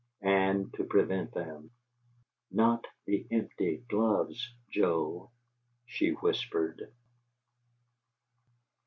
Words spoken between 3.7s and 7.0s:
gloves, Joe," she whispered.